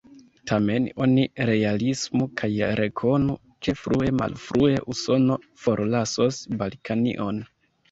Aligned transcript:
Tamen 0.51 0.85
oni 1.05 1.25
realismu 1.49 2.27
kaj 2.41 2.49
rekonu, 2.79 3.37
ke 3.67 3.77
frue 3.83 4.15
malfrue 4.23 4.81
Usono 4.97 5.39
forlasos 5.67 6.43
Balkanion. 6.65 7.43